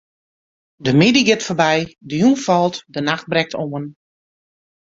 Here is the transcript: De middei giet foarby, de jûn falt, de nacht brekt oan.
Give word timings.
De 0.85 0.91
middei 0.99 1.23
giet 1.27 1.45
foarby, 1.47 1.77
de 2.07 2.15
jûn 2.21 2.37
falt, 2.45 2.75
de 2.93 2.99
nacht 3.07 3.25
brekt 3.31 3.57
oan. 3.63 3.85